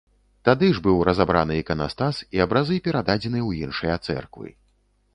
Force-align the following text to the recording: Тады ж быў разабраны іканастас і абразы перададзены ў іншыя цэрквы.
Тады 0.47 0.69
ж 0.77 0.81
быў 0.87 0.97
разабраны 1.09 1.59
іканастас 1.61 2.23
і 2.39 2.43
абразы 2.49 2.81
перададзены 2.91 3.39
ў 3.47 3.71
іншыя 3.71 3.95
цэрквы. 4.09 4.49